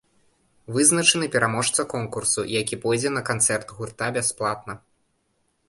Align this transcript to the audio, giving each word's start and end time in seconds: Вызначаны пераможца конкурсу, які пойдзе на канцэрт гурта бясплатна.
Вызначаны 0.77 1.25
пераможца 1.35 1.85
конкурсу, 1.93 2.47
які 2.61 2.81
пойдзе 2.87 3.13
на 3.19 3.23
канцэрт 3.29 3.77
гурта 3.81 4.11
бясплатна. 4.19 4.73